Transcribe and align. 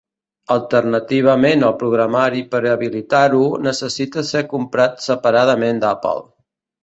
Alternativament, 0.53 1.65
el 1.67 1.75
programari 1.81 2.41
per 2.55 2.61
habilitar-ho 2.71 3.43
necessita 3.67 4.23
ser 4.31 4.43
comprat 4.55 4.99
separadament 5.11 5.83
d'Apple. 5.85 6.27